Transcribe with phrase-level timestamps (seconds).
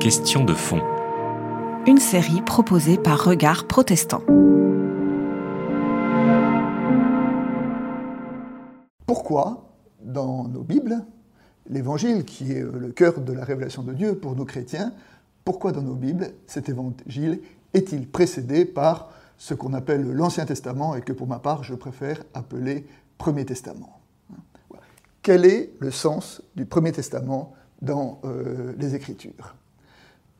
[0.00, 0.80] Question de fond.
[1.86, 4.22] Une série proposée par Regard Protestant.
[9.06, 9.70] Pourquoi,
[10.02, 11.04] dans nos Bibles,
[11.70, 14.92] l'évangile, qui est le cœur de la révélation de Dieu pour nos chrétiens,
[15.44, 17.40] pourquoi dans nos Bibles cet évangile
[17.74, 22.24] est-il précédé par ce qu'on appelle l'Ancien Testament et que pour ma part je préfère
[22.34, 22.84] appeler
[23.16, 24.00] Premier Testament?
[25.22, 29.54] Quel est le sens du Premier Testament dans euh, les Écritures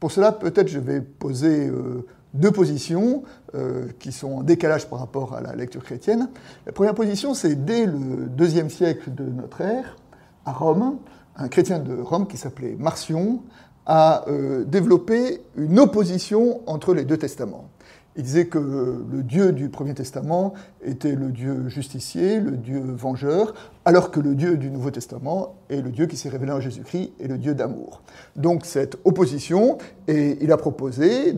[0.00, 3.22] Pour cela, peut-être je vais poser euh, deux positions
[3.54, 6.28] euh, qui sont en décalage par rapport à la lecture chrétienne.
[6.66, 9.96] La première position, c'est dès le deuxième siècle de notre ère,
[10.44, 10.98] à Rome,
[11.36, 13.42] un chrétien de Rome qui s'appelait Marcion
[13.90, 14.26] a
[14.66, 17.70] développé une opposition entre les deux testaments.
[18.18, 20.52] Il disait que le Dieu du Premier Testament
[20.84, 23.54] était le Dieu justicier, le Dieu vengeur,
[23.84, 27.12] alors que le Dieu du Nouveau Testament est le Dieu qui s'est révélé en Jésus-Christ
[27.20, 28.02] et le Dieu d'amour.
[28.34, 31.32] Donc cette opposition, et il a proposé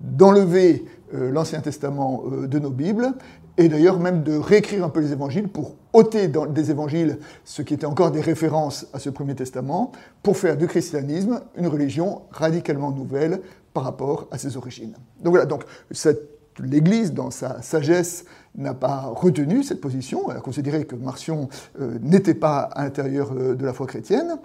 [0.00, 3.12] d'enlever euh, l'Ancien Testament euh, de nos Bibles,
[3.58, 7.62] et d'ailleurs même de réécrire un peu les évangiles pour ôter dans des évangiles ce
[7.62, 9.90] qui était encore des références à ce Premier Testament,
[10.22, 13.40] pour faire du christianisme une religion radicalement nouvelle,
[13.72, 14.94] par rapport à ses origines.
[15.20, 15.64] Donc voilà, donc
[16.60, 20.30] l'Église, dans sa sagesse, n'a pas retenu cette position.
[20.30, 21.48] Elle a considéré que Marcion
[21.80, 24.36] euh, n'était pas à l'intérieur euh, de la foi chrétienne.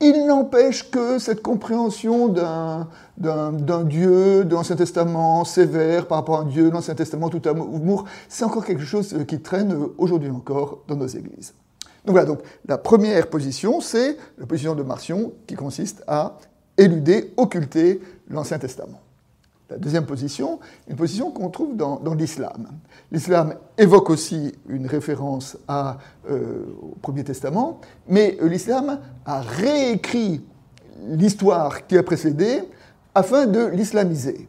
[0.00, 6.46] Il n'empêche que cette compréhension d'un Dieu de l'Ancien Testament sévère par rapport à un
[6.46, 10.96] Dieu de l'Ancien Testament tout amour, c'est encore quelque chose qui traîne aujourd'hui encore dans
[10.96, 11.54] nos églises.
[12.04, 16.38] Donc voilà, donc la première position, c'est la position de Marcion qui consiste à
[16.76, 19.00] éluder, occulter l'Ancien Testament.
[19.70, 22.68] La deuxième position, une position qu'on trouve dans, l'islam.
[23.10, 30.42] L'islam évoque aussi une référence euh, au Premier Testament, mais l'islam a réécrit
[31.08, 32.62] l'histoire qui a précédé
[33.14, 34.48] afin de l'islamiser.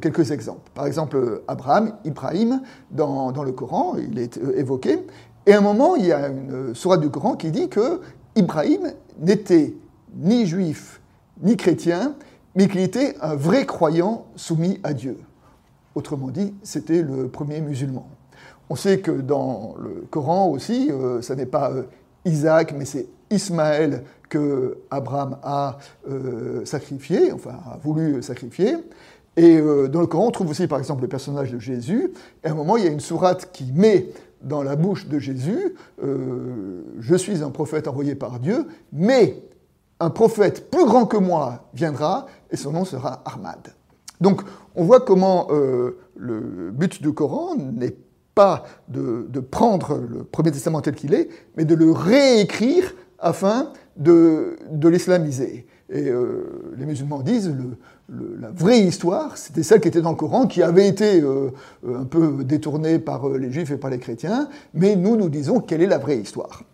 [0.00, 0.70] Quelques exemples.
[0.74, 4.98] Par exemple, Abraham, Ibrahim, dans, dans, le Coran, il est euh, évoqué,
[5.46, 8.00] et à un moment, il y a une sourate du Coran qui dit que
[8.36, 9.74] Ibrahim n'était
[10.14, 11.00] ni juif
[11.42, 12.14] ni chrétien,
[12.54, 15.18] mais qu'il était un vrai croyant soumis à Dieu.
[15.94, 18.08] Autrement dit, c'était le premier musulman.
[18.70, 21.82] On sait que dans le Coran aussi, euh, ce n'est pas euh,
[22.24, 25.76] Isaac, mais c'est Ismaël que Abraham a
[26.08, 28.76] euh, sacrifié, enfin a voulu sacrifier.
[29.36, 29.58] Et
[29.88, 32.12] dans le Coran, on trouve aussi par exemple le personnage de Jésus.
[32.44, 34.08] Et à un moment, il y a une sourate qui met
[34.42, 39.42] dans la bouche de Jésus Je suis un prophète envoyé par Dieu, mais
[40.02, 43.74] un prophète plus grand que moi viendra et son nom sera Ahmad.
[44.20, 44.42] Donc
[44.74, 47.96] on voit comment euh, le but du Coran n'est
[48.34, 54.56] pas de, prendre le Premier Testament tel qu'il est, mais de le réécrire afin de,
[54.82, 55.66] l'islamiser.
[55.90, 57.54] Et euh, les musulmans disent
[58.08, 61.50] le, la vraie histoire, c'était celle qui était dans le Coran, qui avait été euh,
[61.86, 65.82] un peu détournée par les juifs et par les chrétiens, mais nous, nous disons quelle
[65.82, 66.64] est la vraie histoire.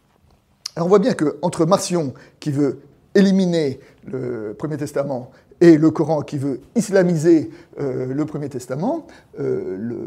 [0.76, 2.78] Alors on voit bien qu'entre Marcion, qui veut
[3.18, 5.30] éliminer le Premier Testament
[5.60, 9.06] et le Coran qui veut islamiser euh, le Premier Testament,
[9.40, 9.98] euh,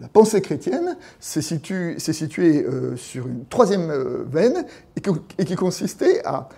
[0.00, 1.96] la pensée chrétienne s'est située,
[2.64, 3.92] euh, sur une troisième
[4.28, 4.66] veine
[4.96, 6.48] et, qui consistait à,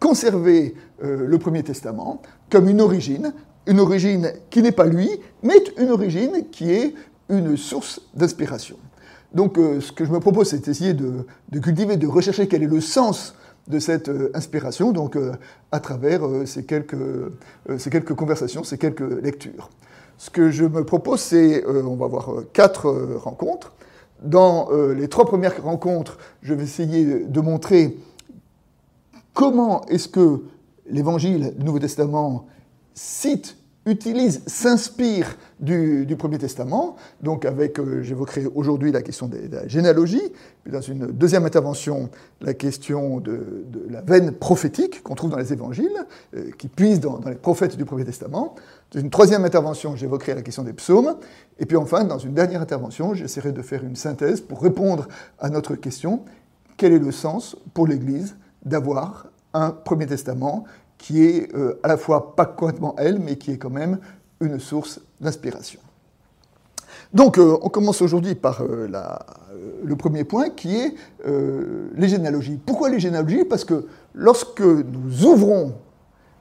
[0.00, 3.34] conserver le Premier Testament comme une origine,
[3.66, 5.10] une origine qui n'est pas lui,
[5.42, 6.94] mais une origine qui est
[7.28, 8.78] une source d'inspiration.
[9.34, 12.68] Donc ce que je me propose, c'est d'essayer de, de, cultiver, de rechercher quel est
[12.68, 13.34] le sens
[13.68, 15.32] de cette euh, inspiration, donc euh,
[15.72, 19.70] à travers euh, ces, quelques, conversations, ces quelques lectures.
[20.18, 23.74] Ce que je me propose, c'est, on va voir quatre rencontres.
[24.22, 27.98] Dans les trois premières rencontres, je vais essayer de montrer
[29.34, 30.40] comment est-ce que
[30.88, 32.46] l'Évangile du Nouveau Testament
[32.94, 36.96] cite utilise, s'inspire du, Premier Testament.
[37.22, 40.22] Donc, avec, euh, j'évoquerai aujourd'hui la question de, la généalogie,
[40.64, 42.10] puis dans une deuxième intervention,
[42.40, 47.20] la question de, la veine prophétique qu'on trouve dans les évangiles, euh, qui puise dans,
[47.26, 48.56] les prophètes du Premier Testament.
[48.92, 51.16] Dans une troisième intervention, j'évoquerai la question des psaumes.
[51.58, 55.06] Et puis enfin, dans une dernière intervention, j'essaierai de faire une synthèse pour répondre
[55.38, 56.22] à notre question
[56.76, 60.64] quel est le sens pour l'Église d'avoir un Premier Testament
[60.98, 63.98] qui est euh, à la fois pas complètement elle, mais qui est quand même
[64.40, 65.80] une source d'inspiration.
[67.12, 68.88] Donc euh, on commence aujourd'hui par euh,
[69.84, 70.94] le premier point qui est
[71.94, 72.58] les généalogies.
[72.64, 73.44] Pourquoi les généalogies?
[73.44, 75.74] Parce que lorsque nous ouvrons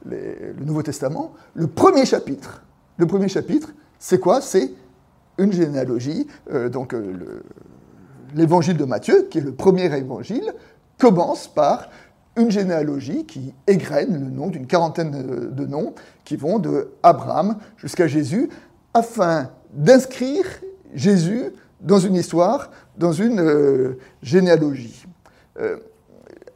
[0.06, 2.63] le Nouveau Testament, le premier chapitre,
[2.98, 4.42] le premier chapitre, c'est quoi?
[4.42, 4.72] C'est
[5.38, 6.28] une généalogie.
[6.72, 6.96] donc
[8.36, 10.54] l'évangile de Matthieu, qui est le premier évangile,
[10.98, 11.90] commence par
[12.38, 15.94] une généalogie qui égrène le nom d'une quarantaine de noms
[16.24, 18.50] qui vont de Abraham jusqu'à Jésus,
[18.94, 20.46] afin d'inscrire
[20.94, 21.52] Jésus
[21.82, 25.06] dans une histoire, dans une euh, généalogie.
[25.60, 25.78] Euh,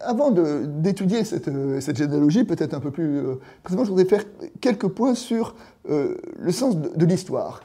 [0.01, 1.49] avant d'étudier cette,
[1.81, 4.23] cette, généalogie, peut-être un peu plus euh, précisément, je voudrais faire
[4.61, 5.55] quelques points sur
[5.89, 7.63] le sens de, l'histoire.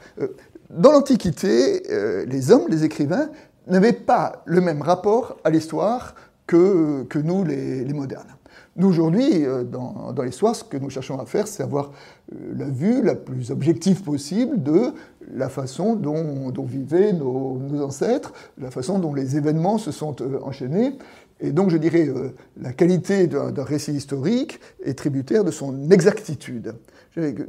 [0.71, 1.83] dans l'Antiquité,
[2.25, 3.29] les hommes, les écrivains,
[3.67, 6.15] n'avaient pas le même rapport à l'histoire
[6.47, 8.35] que, nous, les, les modernes.
[8.77, 11.91] Nous, aujourd'hui, dans, dans l'histoire, ce que nous cherchons à faire, c'est avoir
[12.31, 14.93] la vue la plus objective possible de
[15.33, 20.97] la façon dont, vivaient nos, ancêtres, la façon dont les événements se sont euh, enchaînés.
[21.45, 26.73] Et donc, je dirais, euh, la qualité d'un récit historique est tributaire de son exactitude.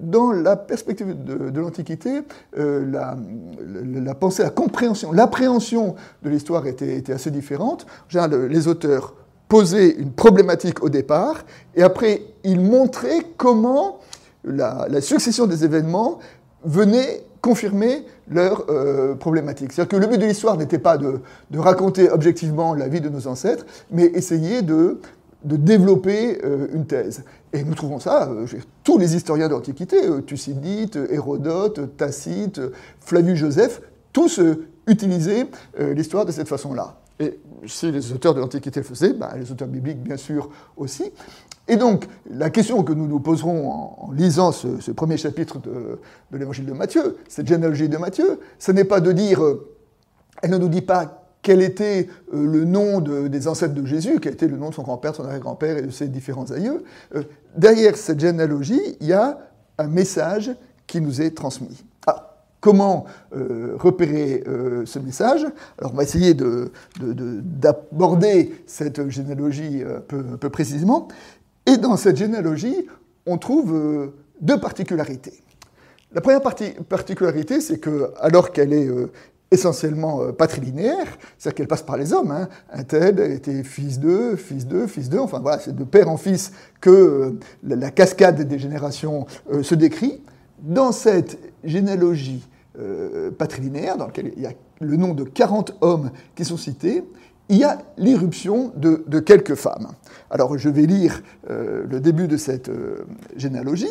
[0.00, 2.20] Dans la perspective de, l'Antiquité,
[2.58, 7.86] euh, la, pensée, la compréhension, l'appréhension de l'histoire était, assez différente.
[8.12, 9.14] Les auteurs
[9.48, 11.44] posaient une problématique au départ,
[11.74, 14.00] et après, ils montraient comment
[14.44, 16.18] la, succession des événements
[16.64, 19.72] venait confirmer leur euh, problématique.
[19.72, 21.20] C'est-à-dire que le but de l'histoire n'était pas de,
[21.54, 25.00] raconter objectivement la vie de nos ancêtres, mais essayer de,
[25.44, 27.24] développer euh, une thèse.
[27.52, 28.46] Et nous trouvons ça, euh,
[28.82, 29.96] tous les historiens de l'Antiquité,
[30.26, 32.60] Thucydide, Hérodote, Tacite,
[33.00, 33.80] Flavius Joseph,
[34.12, 34.40] tous
[34.86, 35.46] utilisaient
[35.78, 36.96] l'histoire de cette façon-là.
[37.20, 41.12] Et si les auteurs de l'Antiquité le faisaient, bah, les auteurs bibliques bien sûr aussi.
[41.68, 45.98] Et donc, la question que nous nous poserons en, lisant ce, premier chapitre de,
[46.32, 49.72] l'évangile de Matthieu, cette généalogie de Matthieu, ce n'est pas de dire, euh,
[50.42, 54.34] elle ne nous dit pas quel était euh, le nom des ancêtres de Jésus, quel
[54.34, 56.84] était le nom de son grand-père, son arrière-grand-père et de ses différents aïeux.
[57.16, 57.24] Euh,
[57.56, 59.38] derrière cette généalogie, il y a
[59.78, 60.52] un message
[60.86, 61.84] qui nous est transmis.
[62.06, 64.42] Ah, comment repérer
[64.86, 65.44] ce message?
[65.78, 66.34] Alors, on va essayer
[67.00, 70.00] d'aborder cette généalogie un
[70.36, 71.08] peu précisément.
[71.66, 72.86] Et dans cette généalogie,
[73.26, 75.42] on trouve euh, deux particularités.
[76.12, 79.10] La première particularité, c'est que, alors qu'elle est euh,
[79.50, 82.30] essentiellement euh, patrilinéaire, c'est-à-dire qu'elle passe par les hommes.
[82.30, 82.48] Hein.
[82.72, 86.16] Un tel était fils d'eux, fils d'eux, fils d'eux, enfin voilà, c'est de père en
[86.16, 87.34] fils que
[87.64, 89.26] la, cascade des générations
[89.62, 90.22] se décrit.
[90.62, 92.48] Dans cette généalogie
[93.38, 97.04] patrilinéaire, dans laquelle il y a le nom de 40 hommes qui sont cités,
[97.48, 99.88] il y a l'irruption de, quelques femmes.
[100.30, 103.06] Alors je vais lire euh, le début de cette euh,
[103.36, 103.86] généalogie.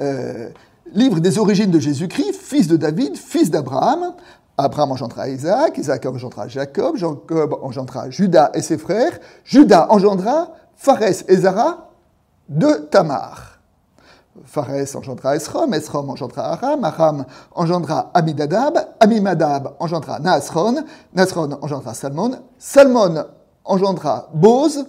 [0.00, 0.48] Euh,
[0.92, 4.14] livre des origines de Jésus-Christ, fils de David, fils d'Abraham.
[4.58, 11.24] Abraham engendra Isaac, Isaac engendra Jacob, Jacob engendra Judas et ses frères, Judas engendra Pharès
[11.28, 11.90] et Zara
[12.48, 13.49] de Tamar.
[14.44, 22.38] Pharès engendra Esrom, Esrom engendra Aram, Aram engendra Amidadab, Amimadab engendra Naasron, Naasron engendra Salmon,
[22.58, 23.24] Salmon
[23.64, 24.86] engendra Boz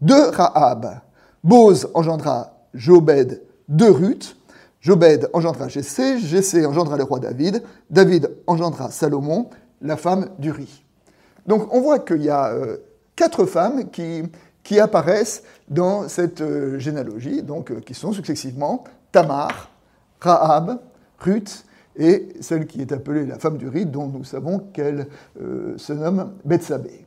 [0.00, 1.00] de Rahab,
[1.42, 4.36] Boz engendra Jobed de Ruth,
[4.80, 9.50] Jobed engendra Jessé, Jessé engendra le roi David, David engendra Salomon,
[9.82, 10.84] la femme du riz.
[11.46, 12.76] Donc on voit qu'il y a euh,
[13.16, 14.22] quatre femmes qui,
[14.66, 18.82] qui apparaissent dans cette euh, généalogie, donc, euh, qui sont successivement
[19.12, 19.70] Tamar,
[20.20, 20.80] Rahab,
[21.20, 21.64] Ruth
[21.94, 25.06] et celle qui est appelée la femme du rite, dont nous savons qu'elle
[25.40, 27.06] euh, se nomme Bethsabée.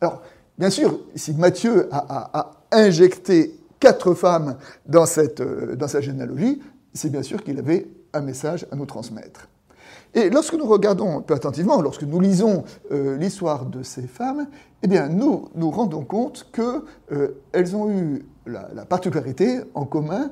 [0.00, 0.22] Alors,
[0.56, 4.56] bien sûr, si Matthieu a, injecté quatre femmes
[4.86, 5.04] dans,
[5.76, 6.62] dans sa généalogie,
[6.94, 9.46] c'est bien sûr qu'il avait un message à nous transmettre.
[10.14, 14.46] Et lorsque nous regardons un peu attentivement, lorsque nous lisons euh, l'histoire de ces femmes,
[14.82, 16.82] eh bien, nous nous rendons compte qu'elles
[17.12, 20.30] euh, ont eu la, particularité en commun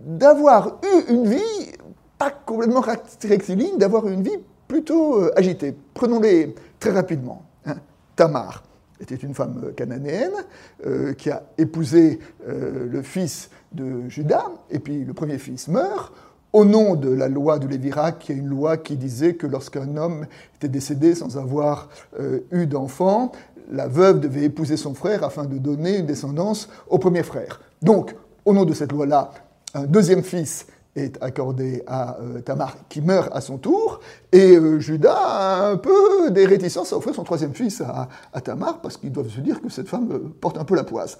[0.00, 1.72] d'avoir eu une vie
[2.16, 5.74] pas complètement rectiligne, d'avoir une vie plutôt euh, agitée.
[5.94, 7.42] Prenons-les très rapidement.
[7.66, 7.76] Hein.
[8.16, 8.64] Tamar
[9.00, 10.32] était une femme cananéenne
[11.16, 16.12] qui a épousé le fils de Judas, et puis le premier fils meurt
[16.52, 19.96] au nom de la loi de Lévirac, qui est une loi qui disait que lorsqu'un
[19.96, 20.26] homme
[20.56, 21.88] était décédé sans avoir
[22.18, 23.32] euh, eu d'enfant,
[23.70, 27.60] la veuve devait épouser son frère afin de donner une descendance au premier frère.
[27.82, 28.14] Donc,
[28.44, 29.30] au nom de cette loi-là,
[29.74, 34.00] un deuxième fils est accordé à euh, Tamar, qui meurt à son tour,
[34.32, 38.40] et euh, Judas a un peu des réticences à offrir son troisième fils à, à
[38.40, 40.08] Tamar, parce qu'ils doivent se dire que cette femme
[40.40, 41.18] porte un peu la poisse.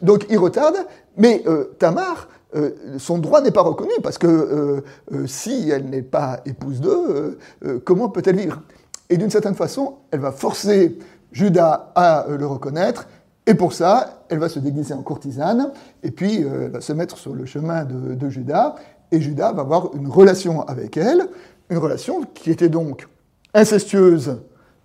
[0.00, 0.76] Donc il retarde,
[1.18, 1.44] mais
[1.78, 4.80] Tamar euh, son droit n'est pas reconnu, parce que euh,
[5.12, 7.38] euh, si elle n'est pas épouse d'eux,
[7.84, 8.62] comment peut-elle vivre?
[9.08, 10.98] Et d'une certaine façon, elle va forcer
[11.32, 13.06] Judas à le reconnaître,
[13.46, 17.18] et pour ça, elle va se déguiser en courtisane, et puis elle va se mettre
[17.18, 18.74] sur le chemin de, Judas,
[19.12, 21.28] et Judas va avoir une relation avec elle,
[21.70, 23.08] une relation qui était donc
[23.54, 24.38] incestueuse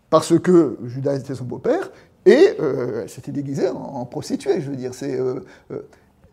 [0.10, 1.92] parce que Judas était son beau-père,
[2.26, 4.94] et elle s'était déguisée en, prostituée, je veux dire.
[4.96, 5.20] C'est,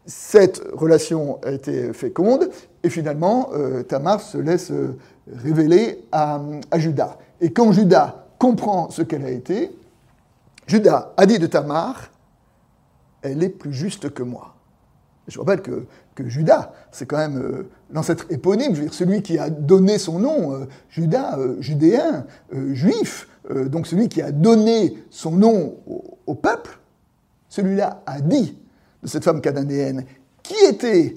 [0.07, 2.51] cette relation a été féconde,
[2.83, 3.51] et finalement,
[3.89, 4.73] Tamar se laisse
[5.33, 6.41] révéler à,
[6.71, 7.19] à Judas.
[7.41, 9.71] Et quand Judas comprend ce qu'elle a été,
[10.67, 12.11] Judas a dit de Tamar,
[13.23, 14.55] elle est plus juste que moi.
[15.29, 15.87] Je rappelle que,
[16.29, 21.39] Judas, c'est quand même euh, l'ancêtre éponyme, celui qui a donné son nom, euh, Judas,
[21.39, 22.27] euh, judéen,
[22.73, 23.29] juif,
[23.67, 25.77] donc celui qui a donné son nom
[26.27, 26.79] au, peuple,
[27.49, 28.57] celui-là a dit
[29.03, 30.05] de cette femme cananéenne
[30.43, 31.15] qui était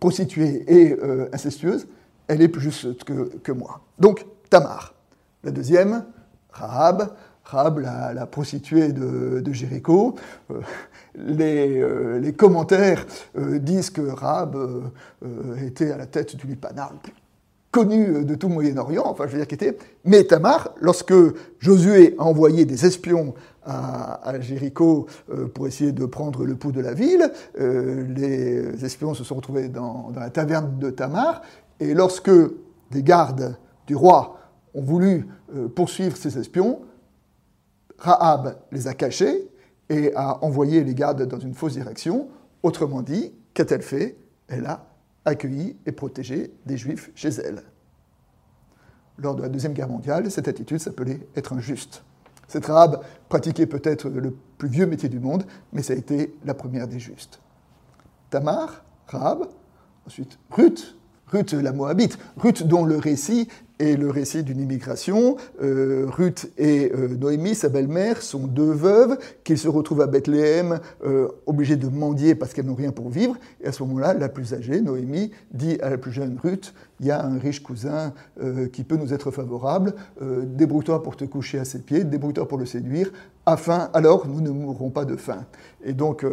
[0.00, 0.96] prostituée et
[1.32, 1.86] incestueuse,
[2.28, 3.80] elle est plus juste que, moi.
[3.98, 4.94] Donc, Tamar.
[5.42, 6.04] La deuxième,
[6.50, 10.14] Rahab, Rahab, la, prostituée de, Jéricho.
[10.50, 10.60] Euh,
[11.18, 14.56] euh, les, commentaires euh, disent que Rahab
[15.62, 16.94] était à la tête du Lipanard
[17.74, 19.76] connu de tout Moyen-Orient, enfin je veux dire qu'il était.
[20.04, 21.12] Mais Tamar, lorsque
[21.58, 25.06] Josué a envoyé des espions à, Jéricho
[25.54, 30.12] pour essayer de prendre le pouls de la ville, les espions se sont retrouvés dans,
[30.12, 31.42] dans la taverne de Tamar,
[31.80, 32.30] et lorsque
[32.92, 33.56] des gardes
[33.88, 34.38] du roi
[34.72, 35.26] ont voulu
[35.74, 36.82] poursuivre ces espions,
[37.98, 39.48] Rahab les a cachés
[39.88, 42.28] et a envoyé les gardes dans une fausse direction.
[42.62, 44.16] Autrement dit, qu'a-t-elle fait?
[44.46, 44.93] Elle a
[45.24, 47.62] accueilli et protégé des juifs chez elle.
[49.18, 52.02] Lors de la Deuxième Guerre mondiale, cette attitude s'appelait être injuste.
[52.48, 56.54] Cette Rahab pratiquait peut-être le plus vieux métier du monde, mais ça a été la
[56.54, 57.40] première des justes.
[58.30, 59.48] Tamar, Rahab,
[60.06, 60.96] ensuite Ruth,
[61.28, 65.36] Ruth la Moabite, Ruth dont le récit et le récit d'une immigration.
[65.62, 70.80] Euh, Ruth et euh, Noémie, sa belle-mère, sont deux veuves qui se retrouvent à Bethléem
[71.04, 73.36] euh, obligées de mendier parce qu'elles n'ont rien pour vivre.
[73.62, 77.06] Et à ce moment-là, la plus âgée, Noémie, dit à la plus jeune Ruth, il
[77.06, 78.14] y a un riche cousin
[78.72, 82.66] qui peut nous être favorable, débrouille-toi pour te coucher à ses pieds, débrouille-toi pour le
[82.66, 83.10] séduire,
[83.46, 85.44] afin alors nous ne mourrons pas de faim.
[85.84, 86.24] Et donc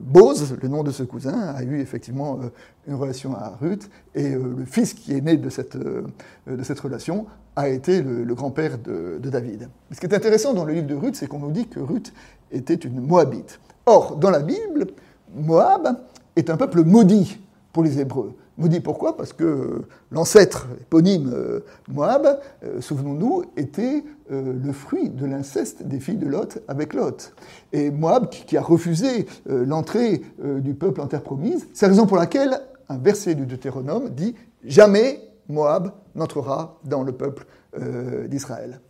[0.00, 2.38] Bose, le nom de ce cousin, a eu effectivement
[2.86, 7.26] une relation à Ruth, et le fils qui est né de cette de cette relation
[7.58, 9.68] a été le, grand-père de, David.
[9.90, 12.12] Ce qui est intéressant dans le livre de Ruth, c'est qu'on nous dit que Ruth
[12.52, 13.58] était une Moabite.
[13.84, 14.86] Or, dans la Bible,
[15.34, 15.98] Moab
[16.36, 17.36] est un peuple maudit
[17.72, 18.32] pour les Hébreux.
[18.58, 19.16] Maudit pourquoi?
[19.16, 26.00] Parce que l'ancêtre éponyme euh, Moab, euh, souvenons-nous, était euh, le fruit de l'inceste des
[26.00, 27.34] filles de Lot avec Lot.
[27.72, 32.16] Et Moab, qui, a refusé l'entrée du peuple en terre promise, c'est la raison pour
[32.16, 37.46] laquelle un verset du Deutéronome dit Jamais Moab n'entrera dans le peuple
[37.78, 38.80] euh, d'Israël.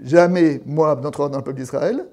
[0.00, 2.06] Jamais Moab n'entrera dans le peuple d'Israël,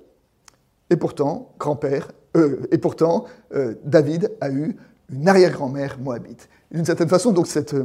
[0.89, 4.75] et pourtant, grand-père, euh, et pourtant, euh, David a eu
[5.11, 6.49] une arrière-grand-mère moabite.
[6.71, 7.75] D'une certaine façon, donc, cette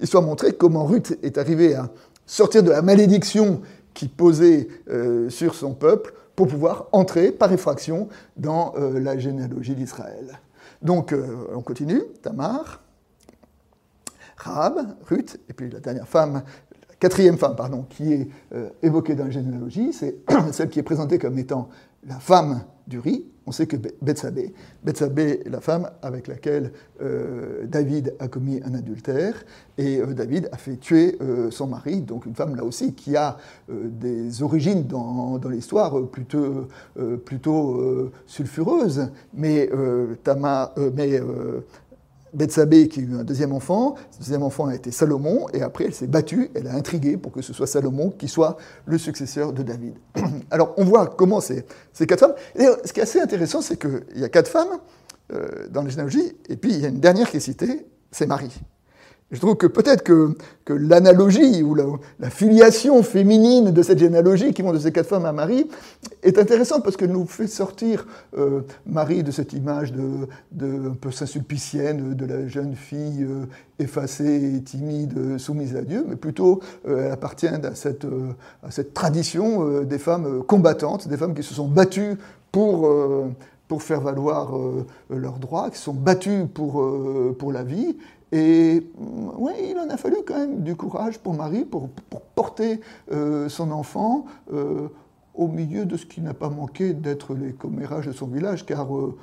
[0.00, 1.90] histoire montrait comment Ruth est arrivée à
[2.26, 3.62] sortir de la malédiction
[3.96, 4.68] qui posait
[5.28, 10.38] sur son peuple pour pouvoir entrer par effraction dans la généalogie d'Israël.
[10.82, 11.14] Donc,
[11.54, 12.82] on continue, Tamar.
[14.36, 16.42] Rahab, Ruth, et puis la dernière femme,
[16.88, 20.16] la quatrième femme, pardon, qui est euh, évoquée dans la généalogie, c'est
[20.52, 21.68] celle qui est présentée comme étant
[22.06, 23.24] la femme du riz.
[23.46, 28.74] On sait que Bethsabée, Bethsabée est la femme avec laquelle euh, David a commis un
[28.74, 29.44] adultère,
[29.78, 31.18] et euh, David a fait tuer
[31.50, 33.36] son mari, donc une femme là aussi qui a
[33.68, 36.68] des origines dans, l'histoire plutôt,
[37.24, 39.70] plutôt sulfureuses, mais,
[40.24, 41.20] Tamar, mais
[42.34, 45.84] Bethsabée qui a eu un deuxième enfant, ce deuxième enfant a été Salomon, et après
[45.84, 49.52] elle s'est battue, elle a intrigué pour que ce soit Salomon qui soit le successeur
[49.52, 49.94] de David.
[50.50, 52.34] Alors on voit comment ces, ces quatre femmes.
[52.56, 54.78] Et ce qui est assez intéressant, c'est qu'il y a quatre femmes
[55.32, 58.26] euh, dans la généalogie, et puis il y a une dernière qui est citée, c'est
[58.26, 58.60] Marie.
[59.32, 60.36] Je trouve que peut-être que,
[60.68, 65.32] l'analogie ou la, filiation féminine de cette généalogie qui vont de ces quatre femmes à
[65.32, 65.68] Marie
[66.22, 68.06] est intéressante parce qu'elle nous fait sortir
[68.38, 70.28] euh, Marie de cette image de,
[70.62, 73.46] un peu saint-sulpicienne de la jeune fille euh,
[73.80, 80.44] effacée, timide, soumise à Dieu, mais plutôt euh, elle appartient à cette tradition des femmes
[80.44, 82.16] combattantes, des femmes qui se sont battues
[82.52, 82.88] pour
[83.68, 84.52] pour faire valoir
[85.10, 86.84] leurs droits, qui sont battues pour,
[87.38, 87.96] pour la vie,
[88.32, 91.88] et mm, oui, il en a fallu quand même du courage pour Marie pour,
[92.34, 92.80] porter
[93.12, 94.88] euh, son enfant euh,
[95.34, 98.94] au milieu de ce qui n'a pas manqué d'être les commérages de son village, car
[98.94, 99.16] euh,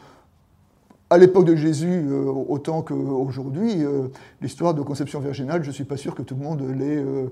[1.13, 4.07] à l'époque de Jésus, euh, autant qu'aujourd'hui, euh,
[4.41, 7.27] l'histoire de conception virginale, je ne suis pas sûr que tout le monde l'ait euh,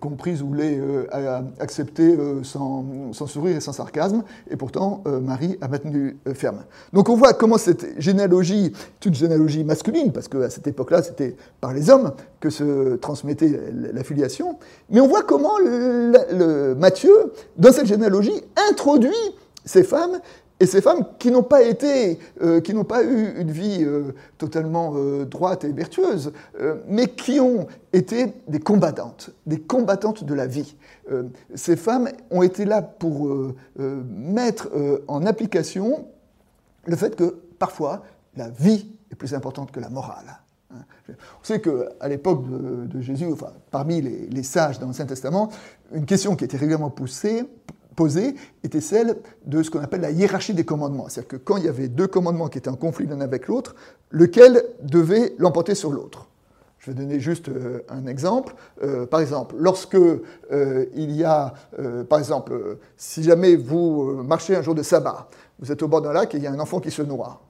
[0.00, 0.80] comprise ou l'ait
[1.60, 6.64] acceptée sans, sourire et sans sarcasme, et pourtant Marie a maintenu ferme.
[6.92, 11.74] Donc on voit comment cette généalogie, toute généalogie masculine, parce qu'à cette époque-là c'était par
[11.74, 13.60] les hommes que se transmettait
[13.92, 14.58] la filiation,
[14.90, 15.54] mais on voit comment
[16.76, 19.12] Matthieu, dans cette généalogie, introduit
[19.64, 20.18] ces femmes
[20.60, 24.14] et ces femmes qui n'ont pas été, euh, qui n'ont pas eu une vie euh,
[24.38, 26.32] totalement euh, droite et vertueuse,
[26.88, 30.76] mais qui ont été des combattantes, des combattantes de la vie.
[31.54, 33.30] ces femmes ont été là pour
[33.78, 34.68] mettre
[35.06, 36.06] en application
[36.84, 38.02] le fait que parfois
[38.36, 40.40] la vie est plus importante que la morale.
[41.10, 42.44] On sait qu'à l'époque
[42.88, 43.26] de, Jésus,
[43.70, 45.50] parmi les sages dans l'Ancien Testament,
[45.92, 47.44] une question qui était régulièrement poussée,
[47.98, 51.08] posée était celle de ce qu'on appelle la hiérarchie des commandements.
[51.08, 53.74] C'est-à-dire que quand il y avait deux commandements qui étaient en conflit l'un avec l'autre,
[54.10, 56.28] lequel devait l'emporter sur l'autre?
[56.78, 58.54] Je vais donner juste euh, un exemple.
[58.84, 61.52] Euh, par exemple, lorsque euh, il y a,
[62.08, 65.28] par exemple, si jamais vous marchez un jour de sabbat,
[65.58, 67.40] vous êtes au bord d'un lac et il y a un enfant qui se noie.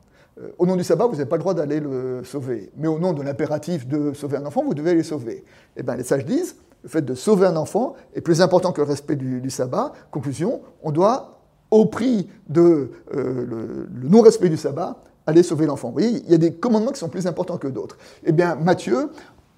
[0.58, 2.70] Au nom du sabbat, vous n'avez pas le droit d'aller le sauver.
[2.76, 5.44] Mais au nom de l'impératif de sauver un enfant, vous devez le sauver.
[5.76, 8.80] Eh bien, les sages disent, le fait de sauver un enfant est plus important que
[8.80, 9.92] le respect du, sabbat.
[10.10, 11.40] Conclusion, on doit,
[11.70, 15.90] au prix de euh, le, non-respect du sabbat, aller sauver l'enfant.
[15.90, 17.98] Vous il y a des commandements qui sont plus importants que d'autres.
[18.24, 19.10] Eh bien, Matthieu,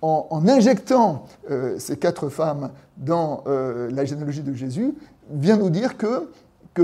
[0.02, 4.94] en, injectant euh, ces quatre femmes dans euh, la généalogie de Jésus,
[5.30, 6.28] vient nous dire que,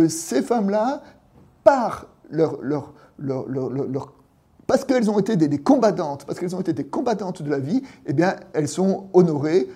[0.08, 1.02] ces femmes-là,
[1.64, 2.92] par leur,
[4.66, 7.82] parce qu'elles ont été des, combattantes, parce qu'elles ont été des combattantes de la vie,
[8.06, 9.68] eh bien, elles sont honorées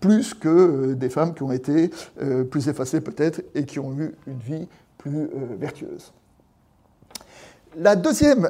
[0.00, 1.90] plus que euh, des femmes qui ont été
[2.22, 4.68] euh, plus effacées peut-être et qui ont eu une vie
[4.98, 5.28] plus euh,
[5.58, 6.12] vertueuse.
[7.78, 8.48] La deuxième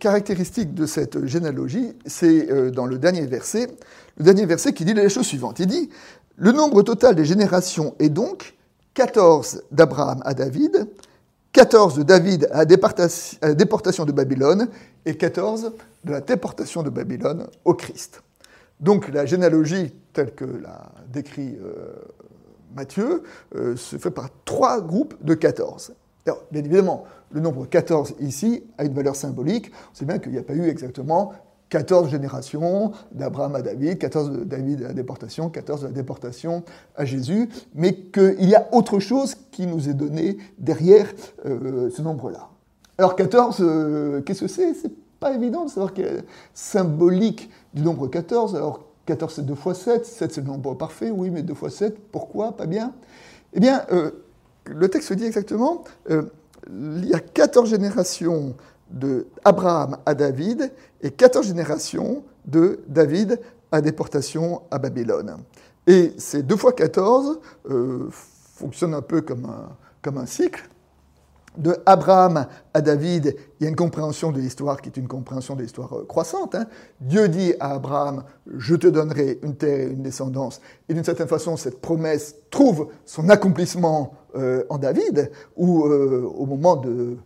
[0.00, 3.68] caractéristique de cette généalogie, c'est dans le dernier verset,
[4.16, 5.58] le dernier verset qui dit la chose suivante.
[5.58, 5.90] Il dit,
[6.36, 8.54] le nombre total des générations est donc
[8.94, 10.88] 14 d'Abraham à David,
[11.56, 14.68] 14 de David à la déportation de Babylone
[15.06, 15.72] et 14
[16.04, 18.22] de la déportation de Babylone au Christ.
[18.78, 21.94] Donc la généalogie telle que l'a décrit euh,
[22.76, 23.22] Matthieu
[23.54, 25.94] euh, se fait par trois groupes de 14.
[26.26, 29.72] Alors, bien évidemment, le nombre 14 ici a une valeur symbolique.
[29.92, 31.32] On sait bien qu'il n'y a pas eu exactement
[31.68, 36.62] 14 générations d'Abraham à David, 14 de David à la déportation, 14 de la déportation
[36.96, 41.06] à Jésus, mais qu'il y a autre chose qui nous est donné derrière
[41.44, 42.48] euh, ce nombre-là.
[42.98, 44.74] Alors 14, qu'est-ce que c'est?
[44.74, 46.24] C'est pas évident de savoir quelle est
[46.54, 48.54] symbolique du nombre 14.
[48.56, 51.70] Alors 14 c'est 2 fois 7, 7 c'est le nombre parfait, oui, mais 2 fois
[51.70, 52.56] 7, pourquoi?
[52.56, 52.92] Pas bien.
[53.54, 54.10] Eh bien, euh,
[54.66, 56.22] le texte dit exactement, euh,
[56.68, 58.54] il y a 14 générations
[58.90, 60.72] de Abraham à David
[61.02, 63.40] et 14 générations de David
[63.72, 65.36] à déportation à Babylone.
[65.86, 69.68] Et ces 2 fois 14 euh, fonctionnent un peu comme un,
[70.02, 70.68] comme un cycle,
[71.56, 75.56] de Abraham à David, il y a une compréhension de l'histoire qui est une compréhension
[75.56, 76.54] de l'histoire euh, croissante.
[76.54, 76.66] Hein.
[77.00, 78.24] Dieu dit à Abraham,
[78.56, 80.60] je te donnerai une terre et une descendance.
[80.88, 86.46] Et d'une certaine façon, cette promesse trouve son accomplissement euh, en David, où euh, au
[86.46, 87.16] moment du,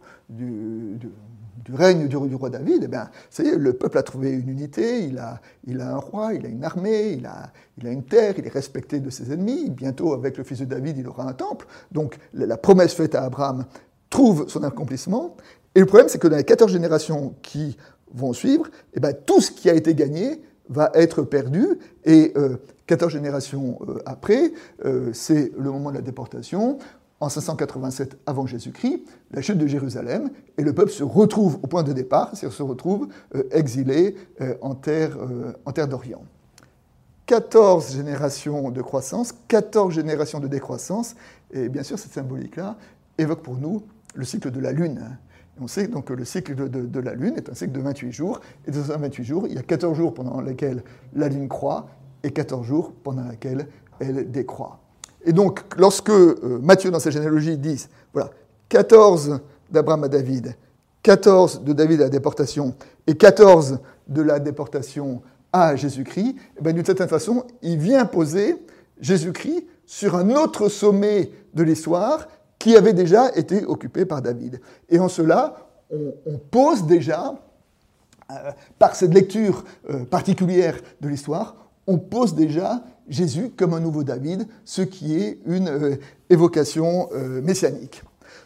[1.73, 5.97] règne du, roi David, eh bien, le peuple a trouvé une unité, il a, un
[5.97, 9.71] roi, il a une armée, il a, une terre, il est respecté de ses ennemis.
[9.71, 11.67] Bientôt, avec le fils de David, il aura un temple.
[11.93, 13.67] Donc la promesse faite à Abraham
[14.09, 15.37] trouve son accomplissement.
[15.75, 17.77] Et le problème, c'est que dans les 14 générations qui
[18.13, 21.67] vont suivre, eh ben, tout ce qui a été gagné va être perdu.
[22.05, 22.33] Et
[22.87, 24.53] 14 euh, générations euh, après,
[24.85, 26.79] euh, c'est le moment de la déportation.
[27.21, 31.83] En 587 avant Jésus-Christ, la chute de Jérusalem, et le peuple se retrouve au point
[31.83, 33.09] de départ, c'est-à-dire se retrouve
[33.51, 34.17] exilé
[34.63, 35.19] en terre,
[35.67, 36.23] en terre d'Orient.
[37.31, 41.15] 14 générations de croissance, 14 générations de décroissance,
[41.53, 42.77] et bien sûr cette symbolique-là
[43.19, 43.85] évoque pour nous
[44.17, 45.17] le cycle de la Lune.
[45.61, 48.41] on sait donc que le cycle de, la Lune est un cycle de 28 jours,
[48.67, 50.83] et dans ces 28 jours, il y a 14 jours pendant lesquels
[51.15, 51.87] la Lune croît,
[52.25, 53.69] et 14 jours pendant lesquels
[54.01, 54.81] elle décroît.
[55.25, 58.31] Et donc, lorsque euh, Matthieu, dans sa généalogie, dit, voilà,
[58.69, 60.55] 14 d'Abraham à David,
[61.03, 62.75] 14 de David à la déportation,
[63.07, 63.79] et 14
[64.09, 68.57] de la déportation à Jésus-Christ, eh ben, d'une certaine façon, il vient poser
[69.01, 72.29] Jésus-Christ sur un autre sommet de l'histoire,
[72.61, 74.61] qui avait déjà été occupé par David.
[74.89, 77.35] Et en cela, on, pose déjà,
[78.31, 78.35] euh,
[78.79, 81.57] par cette lecture euh, particulière de l'histoire,
[81.91, 85.97] on pose déjà Jésus comme un nouveau David, ce qui est une euh,
[86.29, 87.09] évocation
[87.43, 88.03] messianique.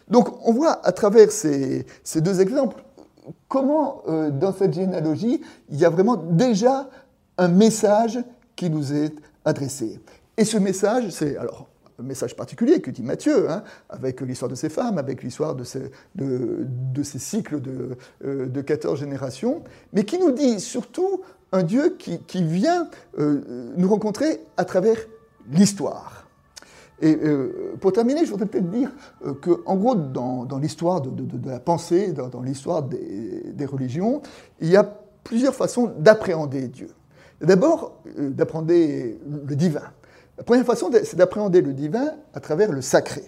[0.07, 2.83] Donc on voit à travers ces, ces deux exemples
[3.47, 6.89] comment dans cette généalogie, il y a vraiment déjà
[7.37, 8.19] un message
[8.55, 9.99] qui nous est adressé.
[10.37, 11.67] Et ce message, c'est alors
[12.03, 15.91] message particulier que dit Matthieu, hein, avec l'histoire de ces femmes, avec l'histoire de ces,
[16.15, 21.21] de, ces cycles de, euh, de 14 générations, mais qui nous dit surtout
[21.55, 24.97] un Dieu qui, vient euh, nous rencontrer à travers
[25.51, 26.27] l'histoire.
[27.01, 27.17] Et
[27.81, 28.89] pour terminer, je voudrais peut-être dire
[29.41, 34.21] que, en gros, dans, l'histoire de, la pensée, dans, l'histoire des, religions,
[34.61, 34.83] il y a
[35.25, 36.87] plusieurs façons d'appréhender Dieu.
[37.41, 39.91] D'abord, d'appréhender le divin.
[40.37, 43.23] La première façon, c'est d'appréhender le divin à travers le sacré.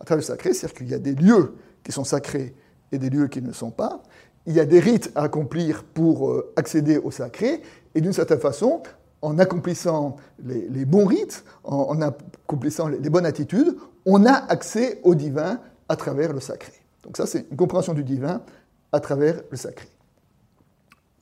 [0.00, 1.54] À travers le sacré, c'est-à-dire qu'il y a des lieux
[1.84, 2.54] qui sont sacrés
[2.92, 4.02] et des lieux qui ne sont pas.
[4.46, 7.62] Il y a des rites à accomplir pour euh, accéder au sacré,
[7.94, 8.82] et d'une certaine façon,
[9.20, 15.60] en accomplissant les, bons rites, en, accomplissant les, bonnes attitudes, on a accès au divin
[15.88, 16.72] à travers le sacré.
[17.04, 18.42] Donc ça, c'est une compréhension du divin
[18.90, 19.88] à travers le sacré.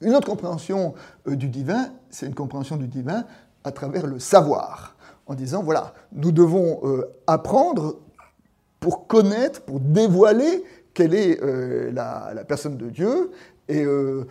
[0.01, 0.95] Une autre compréhension
[1.29, 3.25] euh, du divin, c'est une compréhension du divin
[3.65, 7.99] à travers le savoir en disant, voilà, nous devons euh, apprendre
[8.81, 13.31] pour connaître, pour dévoiler quelle est euh, la, personne de Dieu.
[13.69, 14.25] Et euh,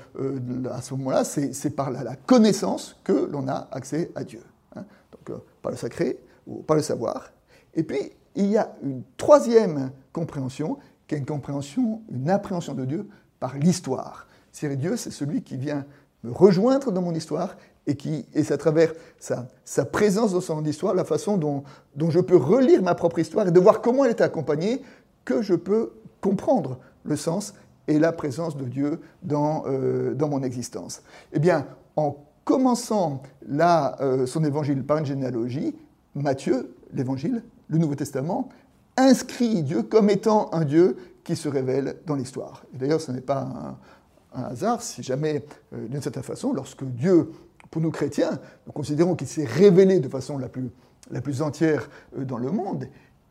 [0.71, 4.41] à ce moment-là, c'est par la, connaissance que l'on a accès à Dieu.
[4.75, 4.83] Hein.
[5.11, 7.31] Donc par le sacré ou par le savoir.
[7.73, 12.85] Et puis, il y a une troisième compréhension, qui est une compréhension, une appréhension de
[12.85, 13.07] Dieu
[13.39, 14.27] par l'histoire.
[14.51, 15.85] C'est Dieu, c'est celui qui vient
[16.23, 17.55] me rejoindre dans mon histoire
[17.87, 21.63] et, qui, et c'est à travers sa, sa, présence dans son histoire, la façon dont,
[21.95, 24.81] dont, je peux relire ma propre histoire et de voir comment elle est accompagnée,
[25.25, 27.53] que je peux comprendre le sens
[27.87, 31.01] et la présence de Dieu dans, euh, dans mon existence.
[31.33, 35.75] Eh bien, en commençant là, euh, son évangile par une généalogie,
[36.15, 38.49] Matthieu, l'évangile, le Nouveau Testament,
[38.97, 42.63] inscrit Dieu comme étant un Dieu qui se révèle dans l'histoire.
[42.73, 43.77] D'ailleurs, ce n'est pas
[44.33, 47.31] un, hasard si jamais, euh, d'une certaine façon, lorsque Dieu
[47.71, 50.69] pour nous chrétiens, nous considérons qu'il s'est révélé de façon la plus,
[51.11, 52.87] la plus entière dans le monde.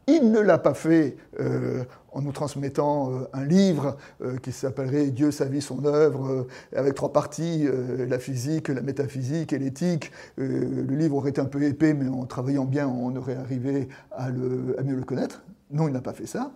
[0.09, 3.97] Il ne l'a pas fait euh, en nous transmettant euh, un livre
[4.43, 7.67] qui s'appellerait Dieu, sa vie, son œuvre, avec trois parties,
[8.09, 10.11] la physique, la métaphysique et l'éthique.
[10.37, 14.25] le livre aurait été un peu épais, mais en travaillant bien, on aurait arrivé à,
[14.27, 15.45] à mieux le connaître.
[15.71, 16.53] Non, il n'a pas fait ça.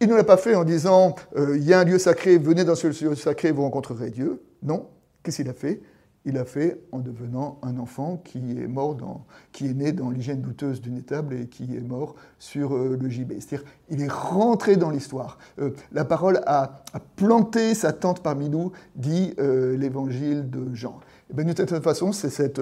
[0.00, 2.76] Il ne l'a pas fait en disant il y a un lieu sacré, venez dans
[2.76, 4.42] ce lieu sacré, vous rencontrerez Dieu.
[4.62, 4.86] Non.
[5.22, 5.80] Qu'est-ce qu'il a fait?
[6.26, 9.24] Il a fait en devenant un enfant qui est mort dans,
[9.60, 13.40] né dans l'hygiène douteuse d'une étable et qui est mort sur euh, le gibet.
[13.40, 15.38] C'est-à-dire, il est rentré dans l'histoire.
[15.58, 16.82] Euh, la parole a,
[17.16, 21.00] planté sa tente parmi nous, dit euh, l'évangile de Jean.
[21.30, 22.60] Et bien, d'une certaine façon, c'est cette,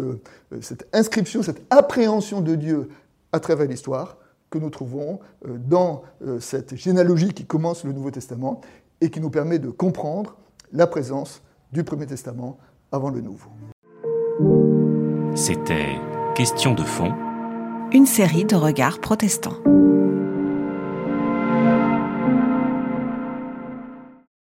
[0.92, 2.88] inscription, cette appréhension de Dieu
[3.32, 4.18] à travers l'histoire
[4.50, 6.02] que nous trouvons dans
[6.40, 8.62] cette généalogie qui commence le Nouveau Testament
[9.00, 10.36] et qui nous permet de comprendre
[10.72, 11.42] la présence
[11.72, 12.58] du Premier Testament
[12.92, 13.50] avant le nouveau.
[15.34, 15.98] C'était
[16.38, 17.12] Question de fond.
[17.90, 19.56] Une série de regards protestants.